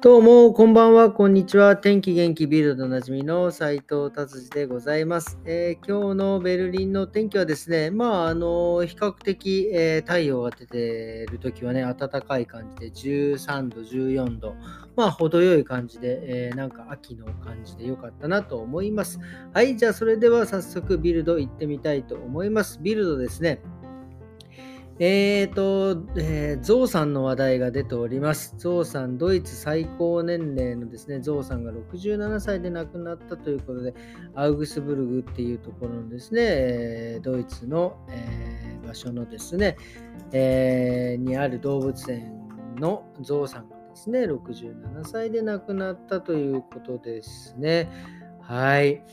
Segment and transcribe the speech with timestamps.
[0.00, 1.76] どうも、こんばんは、こんにちは。
[1.76, 14.54] 天気元気ビルドおなじみの斉藤達治でございます、えー、今日のベルリンの天気はですね、まあ、あの、比較的、えー、太陽が出ている時はね、暖かい感じで13度、14度、
[14.94, 19.18] まあ、程よい感じで、えー、なんか秋の感じで良かったなと思います。
[19.52, 22.78] はい、じゃあそれでは早速ビルド行ってみたいと思います。
[22.80, 23.60] ビルドですね。
[25.00, 28.54] えーと、えー、ゾウさんの話題が出ております。
[28.58, 33.94] ゾウさん、ドイツ最高年齢のですね、ゾウさんが67歳で亡くなったということで、
[34.34, 39.76] アウグスブルグっていうところのですね、え、ドイツの、えー、場所のですね、
[40.32, 42.32] えにある動物園
[42.80, 47.88] のゾウさんがですね、67歳で亡くなったということですね。
[48.40, 49.04] はい。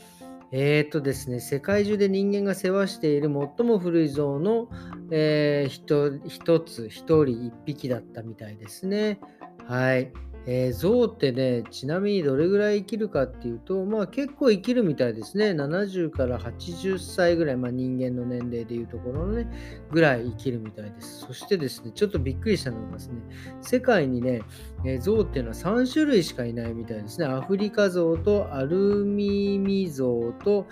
[0.58, 4.70] えっ、ー、とですね、世界中で人間が世話している最も古い像の、
[5.10, 9.20] えー、一つ、一人、一匹だったみたいですね。
[9.68, 10.10] はい。
[10.48, 15.50] えー、象ってね、ちなみにどれぐらい生きるかっていうと、まあ結構生きるみたいですね。
[15.50, 19.48] 70から80歳ぐらい、まあ人間の年齢でいうところのね、
[19.90, 21.26] ぐらい生きるみたいです。
[21.26, 23.14] そしてですね、ちょっとびっくりしたのがですね、
[23.60, 24.42] 世界にね、
[24.84, 27.26] えー、象っていうのは3種類しかいないみたいですね。
[27.26, 30.66] アフリカ象とアルミミ象と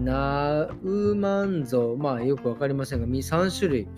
[0.00, 3.88] ナウマン象、まあよくわかりませんが、3種類。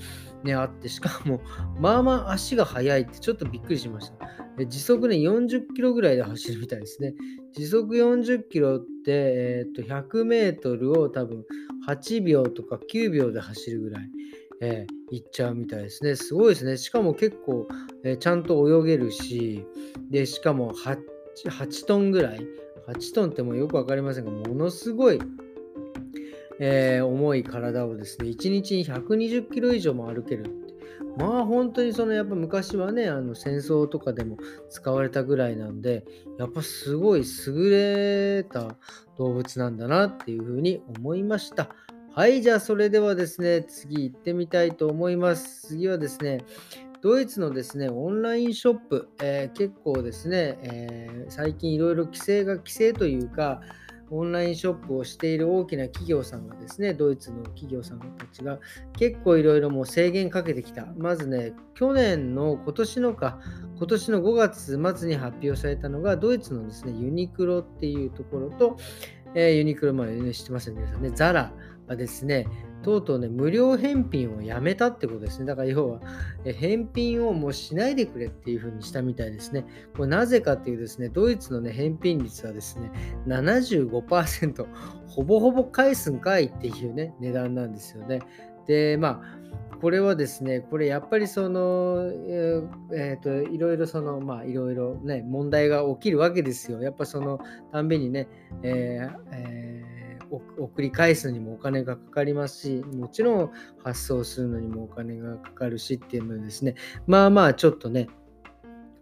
[0.47, 1.41] ね、あって、しかも、
[1.79, 4.47] まあまあ足が速いってちょっとびっくりしました。
[4.57, 7.15] で時速ね、40キロぐらいで走るみたいですね。
[7.53, 11.45] 時速40キロって、えー、っと100メートルを多分
[11.87, 14.11] 8秒とか9秒で走るぐらい、
[14.63, 16.17] えー、行っちゃうみたいですね。
[16.17, 16.79] すごいですね。
[16.79, 17.69] しかも結構、
[18.05, 19.65] えー、ちゃんと泳げるし、
[20.11, 20.99] で、しかも 8,
[21.51, 22.41] 8トンぐらい、
[22.89, 25.19] 8トンってもうよくわかりませんが、ものすごい、
[26.59, 30.67] えー、重い体をですね、1日に120キロ以上も歩ける
[31.17, 34.37] まあ本当にそのやっぱ昔はね、あの戦争とかでも
[34.69, 36.05] 使われたぐらいなんで、
[36.39, 38.77] やっぱすごい優れた
[39.17, 41.71] 動物なんだなっていうふうに思いました。
[42.15, 45.69] はい、じゃあそれではですね、次行ってみたいと思います。
[45.69, 46.45] 次はですね、
[47.01, 53.63] ドイツのですね、オンラインショップ、えー、結構ですね、えー、最近いろいろ規制が規制というか、
[54.11, 58.59] オンラインショップをしている大きな企業さんがですね、ドイツの企業さんたちが
[58.99, 60.87] 結構いろいろもう制限かけてきた。
[60.97, 63.39] まずね、去年の今年のか、
[63.77, 68.77] 今年の5月末に発表されたのが、ドイツのですね、ユニクロっていうところと、
[69.35, 71.53] えー、ユニクロ、まあ、ね、知ってますよね、皆さんね、ザラ
[71.89, 72.47] がですね、
[72.83, 75.47] とうとうね、無料返品をやめたってことですね。
[75.47, 76.01] だから要は、
[76.45, 79.65] 返品をもうしないでくれっていう風にしたみたいですね。
[79.97, 82.91] これなぜかっていうですね、ドイツのね、返品率はですね、
[83.27, 84.67] 75%、
[85.09, 88.21] ほぼほぼ返すんかいっていうね、値段なんですよね。
[88.67, 92.11] で、まあ、これはですね、これやっぱりその、
[92.93, 96.81] えー、と、いろいろその、まあ、いろいろね、問題が起きるわけですよ。
[96.81, 97.41] やっぱその
[97.73, 98.29] たんびにね、
[98.63, 103.51] えーえー送り返すのにもお金がかかりますし、もちろん
[103.83, 106.75] 発送するのにもお金がかかるしっていうのですね、
[107.07, 108.09] まあまあちょっとね、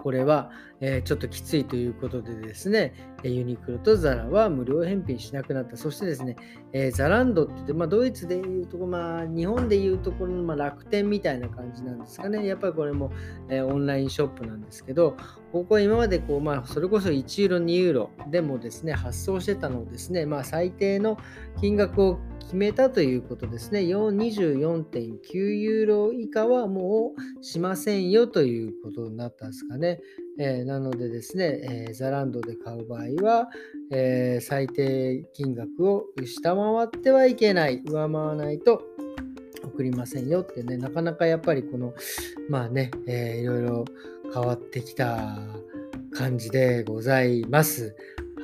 [0.05, 0.51] これは、
[0.81, 2.93] え、ちょっときついということでですね、
[3.23, 5.79] ユニクロとザラは無料返品しなくなった。
[5.79, 6.37] そしてですね、
[6.75, 12.47] え、ザランドってって、まあ、ドイツでいうとこ、まあ、日本でいうところの、まあ、楽天みたいな感じなんですかね。
[12.47, 13.13] やっぱりこれも、
[13.49, 15.17] え、オンラインショップなんですけど、
[15.53, 21.17] ここは今までこう、まあ、それこそ1ユーロ、2ユーロでもですね、発送してたのをですね、まあ、最低の
[21.63, 23.81] 金額を決めたということですね。
[23.81, 29.94] 24.9ユーロ以下はもうしませんよということになったんですかね。
[30.39, 33.49] えー、なのでですね、えー、ザランドで買う場合は、
[33.93, 38.83] えー、最低金額を下回ってはいけない、上回らないと
[39.65, 41.95] 送りませんよってね、なかなかやっぱりこの、
[42.49, 43.85] まあね、えー、いろいろ
[44.33, 45.39] 変わってきた
[46.13, 47.95] 感じでございます。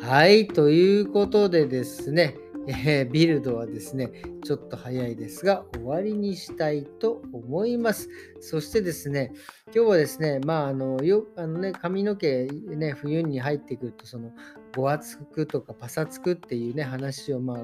[0.00, 2.34] はい、ということでですね、
[2.66, 4.10] えー、ビルドはですね、
[4.44, 8.08] ちょっと早いですが、終わりにしたいと思います。
[8.40, 9.32] そしてですね、
[9.74, 14.32] 今日はですね、まあ、あの、よあのね、髪の毛、ね、冬に入ってくると、その、
[14.74, 17.58] ごわつくとかパサつくっていうね、話を、まあ、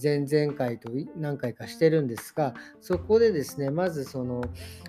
[0.00, 4.42] 前々回と何回かしてるんですが、そこでですね、まずその、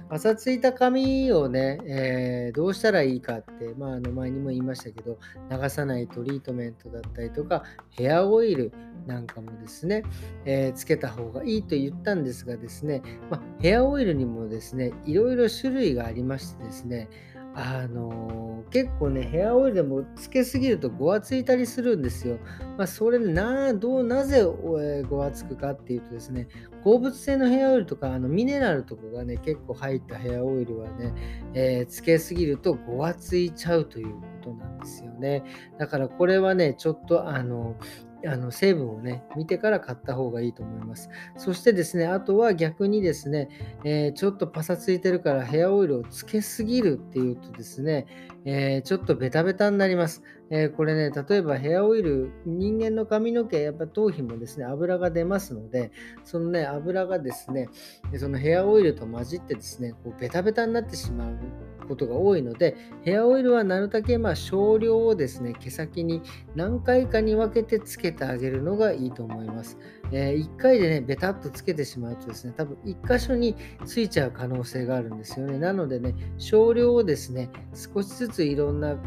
[0.09, 5.17] パサついた髪をね、えー、どうしたらいいかって、まあ、あの前にも言いましたけど、
[5.49, 8.71] 流さないトリートメントだったりとか、ヘアオイル
[9.07, 10.03] なんかもですね、
[10.45, 17.09] えー、つけた方がいいと言ったんですがですね、まあ、ヘアオイルにもですね、いろいろ種類がありましてですね、
[17.57, 22.37] あのー、結構ね、ヘアオイルでもつけすぎるとごわついたりするんですよ。
[22.77, 26.49] まあ、それな、どう、なぜ、ごわつくかっていうとですね、
[26.83, 31.13] 鉱物性のヘアオイルとか、あのミネラルとかがね、結構入ったヘアオイルはね、
[31.53, 35.43] えー、つけすぎるとごわついちゃうということなんですよね。
[35.79, 37.77] だからこれはね、ちょっとあの、
[38.27, 41.09] あの成分をね、見てから買った方がいいと思います。
[41.37, 43.49] そしてですね、あとは逆にですね、
[43.83, 48.05] えー、ちょっとパサついてるからヘアオイルをつけすぎるっていうとですね、
[48.45, 50.23] えー、ちょっとベタベタになります。
[50.49, 55.91] えー、これね、例えばヘアオイル、人間の髪の毛、やっぱ頭皮もですね、油が出ますので、
[56.23, 57.69] そのね、油がですね、
[58.17, 61.37] そのヘアオイルと混じってですね、こうベタベタになってしまう
[61.85, 66.21] ことが多いので、ヘアオイルはなるだけまあ少量をですね、毛先に
[66.55, 69.77] 何回かに分けてつけてあげるのがいいと思います。
[70.11, 73.55] えー、1回でね、ベタっとつけてしまうとですね、多分1箇所に
[73.85, 75.57] ついちゃう可能性があるんですよね。
[75.57, 78.97] なのでね、少量をですね、少しずついろんな、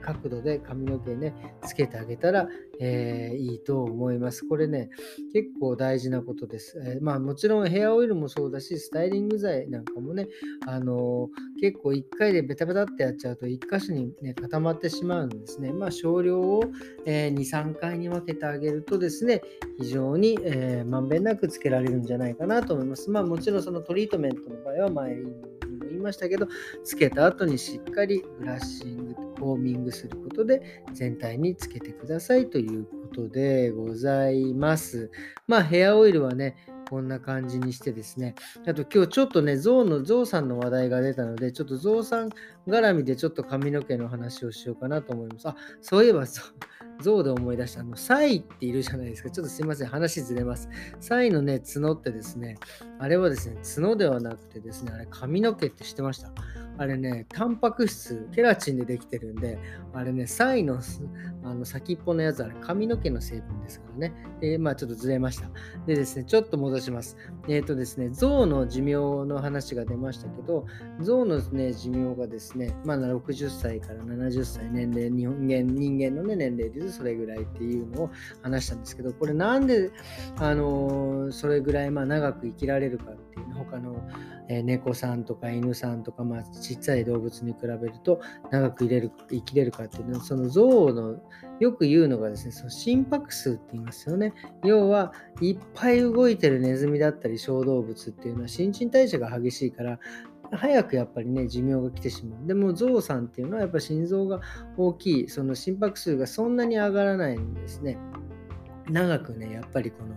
[0.00, 2.48] 角度で髪の毛ね、つけてあげたら、
[2.80, 4.46] えー、いいと思います。
[4.46, 4.90] これね、
[5.32, 6.80] 結構大事なことです。
[6.84, 10.28] えー、まあもちろんヘアオイルもそうだし、スタイリング剤なんかもね、
[10.66, 15.72] あのー、結構1回でベタベタってやっちゃうと1箇所にね、固まってしまうんですね。
[15.72, 16.62] まあ少量を、
[17.04, 19.42] え2、3回に分けてあげるとですね、
[19.78, 23.10] 非常に、えまんべんなくつけられるんじゃないかなと思います。
[23.10, 25.58] まあもちろんそのトリートメントの場合は前にも
[25.88, 26.46] 言いましたけど、
[26.84, 35.10] つけた後にしっかりブラッシング、ォーミングすることで全体につけてくださいということでございます。
[35.46, 36.56] まあヘアオイルはね、
[36.90, 38.34] こんな感じにしてですね。
[38.66, 42.30] あと今日ちょっとね、ゾウの、ゾウさんの話題が出たので、ちょっとゾウさん
[42.66, 45.48] 絡みでちょっと髪の毛の話をしようかなと思います。
[45.48, 49.28] あ、そういえばそう、ゾウで思い出した、あの、サイっているじゃないですか。
[49.28, 50.70] ちょっとすいません、話ずれます。
[50.98, 52.56] サイのね、角ってですね、
[52.98, 56.32] あれはですね、角ではなくてですね、あれ髪の毛って知ってました？
[56.78, 59.58] あれね、タンパク質、ケラチンでできてるんで、
[59.92, 60.78] あれね、サイの
[61.42, 64.12] あの先っぽのやつは、髪の毛の成分ですからね。
[64.40, 65.50] で、まあちょっとずれました。
[65.86, 67.16] でですね、ちょっと戻します。
[67.48, 68.94] えっ、ー、とですね、象の寿命
[69.26, 70.66] の話が出ましたけど、
[71.00, 78.10] 象の、ね、寿命がですね、まあ60歳から70歳年齢、人間人間の、ね、年齢でそれぐらいっていうのを
[78.42, 79.90] 話したんですけど、これなんで、
[80.38, 83.96] あのー、それぐらいまあ長く生きられるかって、他の、
[84.48, 91.16] え、猫さんとか犬さんとか、まあ、ちっちゃい動物に比べると長く入れる生きれるかっていうのは、その象の
[91.60, 94.32] よく言うのがですね、その心拍数って言いますよね。
[94.64, 99.98] 要は、いっぱい動いてるネズミだったり小動物っていうのは新陳代謝が激しいから、
[100.50, 102.46] 早くやっぱりね、寿命が来てしまう。
[102.46, 104.40] でも、ゾウさんっていうのはやっぱ心臓が
[104.76, 107.98] 大きい、その心拍数がそんなに上がらないんですね。
[108.90, 110.14] 長くね、やっぱりこの、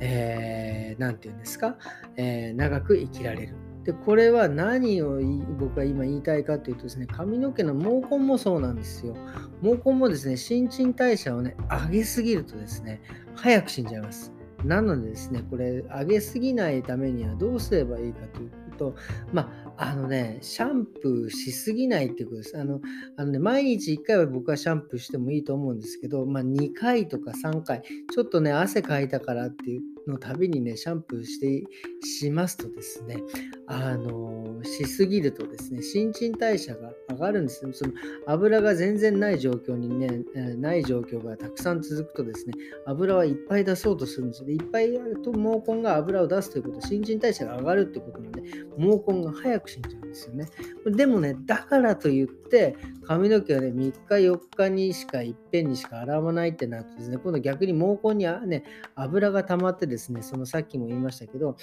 [0.00, 1.76] えー、て言うんですか、
[2.16, 3.54] えー、長く生きられる。
[3.84, 5.20] で、これは何を
[5.58, 9.16] 僕は今言いたいかというとですね、髪の毛の毛根もそうなんですよ。
[9.62, 13.00] 毛根もですね、新陳代謝をね、上げすぎるとですね、
[13.34, 14.32] 早く死んじゃいます。
[14.64, 18.94] なのでですね、これ、上げすぎないためにはどうすればいいかというと、
[19.32, 22.60] まあ、あのね、シャンプーしすぎないってことです。
[22.60, 22.82] あの、
[23.16, 31.64] あのね、毎日1回は僕はシャンプーしてもいいと思うんですけど、まあ、2回とか3回、ちょっとね、汗かいたからっていうのたびにね、シャンプーして
[32.06, 33.22] しますとですね、
[33.68, 37.66] あの、しすぎるとですね、新陳代謝が上がるんです。
[37.72, 37.92] その
[38.26, 40.24] 油が全然ない状況にね、
[40.56, 42.54] ない状況がたくさん続くとですね、
[42.86, 44.46] 油はいっぱい出そうとするんですよ。
[44.46, 48.42] で、いっぱいやると毛根が油を出すということ、新陳代謝が上がるってことなので、
[48.76, 50.46] 毛根が早く死んじゃうんですよね。
[50.86, 58.64] でもね、だからといって、髪の毛はね、3日4日にしかいっぺんにしか洗わないってなるとですね、今度逆に毛根にね、
[58.94, 61.56] 油が溜まってですね、そのさっきも言いましたけど、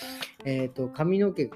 [0.46, 1.54] えっ、ー、と、髪の毛、毛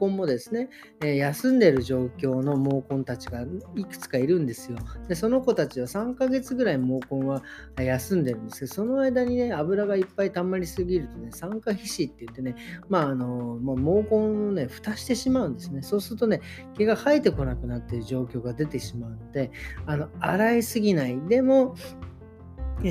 [0.00, 0.67] 根もですね、
[1.02, 3.44] え、休んでる状況の毛根たちが
[3.76, 4.78] いくつかいるんですよ。
[5.08, 7.42] で、その子たちは3ヶ月ぐらい毛根は
[7.76, 12.56] 休んでるんですけど、その間にね、油がいっぱい溜まりすぎるとね、酸化皮脂って言ってね、
[12.88, 15.82] まあ、あの、もう毛根をね、蓋してしまうんですね。
[15.82, 16.40] そうするとね、
[16.76, 19.50] 毛が生えてこなくなっている状況が出てしまうので、
[19.86, 21.18] あの、洗いすぎない。
[21.28, 21.74] でも、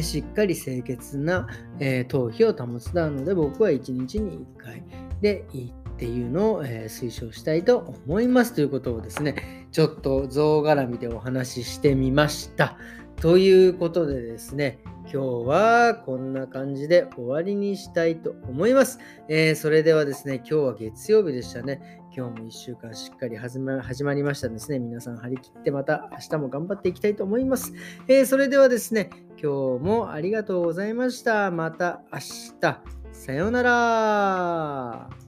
[0.02, 1.48] しっかり清潔な、
[1.80, 4.84] えー、頭皮を保つなので僕は1日に1回
[5.22, 12.78] でいいっていうのを、え、推奨したいと思いますということをですねちょっと象絡みでお話ししてみました
[13.16, 14.80] ということでですね
[15.12, 19.00] 今日はこんな感じで終わりにしたいと思います。
[19.30, 22.02] えー、それではですね、今日は月曜日でしたね。
[22.14, 24.80] 今日も1週間しっかり始ま始まりましたですね。
[24.80, 27.72] 皆さん張り切ってまた明日も頑張っていきたいと思います。
[28.10, 29.10] えー、それではですね、
[29.42, 31.52] 今日もありがとうございました。
[31.52, 32.20] また明
[32.60, 32.82] 日。
[33.14, 35.27] さようなら。